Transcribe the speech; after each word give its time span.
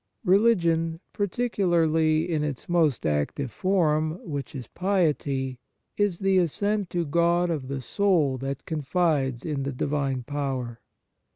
Religion, 0.25 0.99
particularly 1.13 2.27
in 2.27 2.43
its 2.43 2.67
most 2.67 3.05
active 3.05 3.51
form, 3.51 4.13
which 4.27 4.55
is 4.55 4.65
piety, 4.67 5.59
is 5.95 6.17
the 6.17 6.39
ascent 6.39 6.89
to 6.89 7.05
God 7.05 7.51
of 7.51 7.67
the 7.67 7.81
soul 7.81 8.35
that 8.39 8.65
confides 8.65 9.45
in 9.45 9.61
the 9.61 9.71
divine 9.71 10.23
power. 10.23 10.81